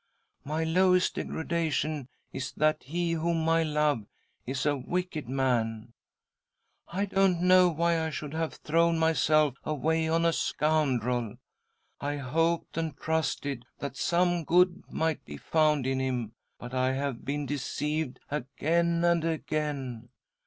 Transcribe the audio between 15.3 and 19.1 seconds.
found in him, but I have been •deceived again